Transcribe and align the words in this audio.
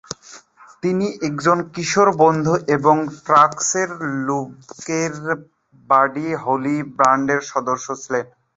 তিনি 0.83 1.07
একজন 1.27 1.57
কিশোর 1.73 2.09
বন্ধু 2.21 2.53
এবং 2.75 2.95
টেক্সাসের 3.27 3.89
লুবকের 4.25 5.13
বাডি 5.89 6.27
হলি 6.43 6.77
ব্যান্ডের 6.97 7.41
সদস্য 7.51 7.87
ছিলেন। 8.01 8.25